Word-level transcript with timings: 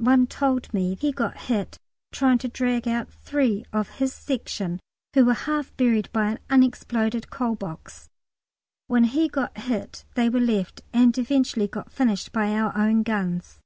One 0.00 0.26
told 0.26 0.74
me 0.74 0.96
he 0.96 1.12
got 1.12 1.36
hit 1.42 1.78
trying 2.10 2.38
to 2.38 2.48
dig 2.48 2.88
out 2.88 3.12
three 3.12 3.64
of 3.72 3.88
his 4.00 4.12
section 4.12 4.80
who 5.14 5.24
were 5.24 5.34
half 5.48 5.72
buried 5.76 6.10
by 6.12 6.36
an 6.50 6.64
exploded 6.64 7.30
coal 7.30 7.54
box. 7.54 8.08
When 8.88 9.04
he 9.04 9.28
got 9.28 9.56
hit, 9.56 10.04
they 10.16 10.28
were 10.28 10.40
left, 10.40 10.80
and 10.92 11.16
eventually 11.16 11.68
got 11.68 11.92
finished 11.92 12.32
by 12.32 12.54
our 12.56 12.76
own 12.76 13.04
guns. 13.04 13.60